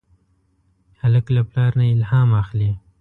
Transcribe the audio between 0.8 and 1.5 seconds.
هلک له